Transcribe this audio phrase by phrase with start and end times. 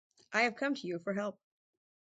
[0.33, 1.39] I have come to you for help.